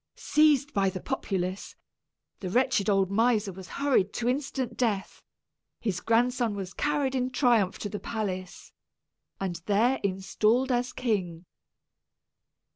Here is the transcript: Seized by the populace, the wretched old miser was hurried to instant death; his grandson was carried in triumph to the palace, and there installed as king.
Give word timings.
Seized 0.15 0.73
by 0.73 0.89
the 0.89 0.99
populace, 0.99 1.75
the 2.39 2.49
wretched 2.49 2.89
old 2.89 3.11
miser 3.11 3.53
was 3.53 3.67
hurried 3.67 4.13
to 4.13 4.27
instant 4.27 4.75
death; 4.75 5.21
his 5.79 5.99
grandson 6.01 6.55
was 6.55 6.73
carried 6.73 7.13
in 7.13 7.29
triumph 7.29 7.77
to 7.77 7.87
the 7.87 7.99
palace, 7.99 8.73
and 9.39 9.57
there 9.67 9.99
installed 10.01 10.71
as 10.71 10.91
king. 10.91 11.45